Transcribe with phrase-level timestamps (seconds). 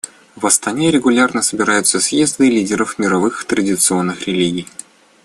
[0.35, 4.67] В Астане регулярно собираются съезды лидеров мировых и традиционных религий.